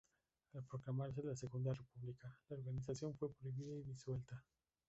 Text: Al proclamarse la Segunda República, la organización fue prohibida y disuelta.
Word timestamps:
Al 0.53 0.63
proclamarse 0.63 1.21
la 1.21 1.35
Segunda 1.35 1.75
República, 1.75 2.35
la 2.49 2.55
organización 2.57 3.13
fue 3.15 3.31
prohibida 3.35 3.75
y 3.75 3.83
disuelta. 3.83 4.43